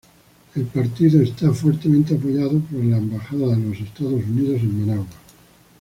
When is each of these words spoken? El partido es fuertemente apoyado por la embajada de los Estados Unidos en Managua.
El 0.55 0.65
partido 0.65 1.21
es 1.21 1.29
fuertemente 1.55 2.15
apoyado 2.15 2.59
por 2.61 2.83
la 2.83 2.97
embajada 2.97 3.49
de 3.55 3.57
los 3.69 3.77
Estados 3.77 4.23
Unidos 4.27 4.59
en 4.61 4.83
Managua. 4.87 5.05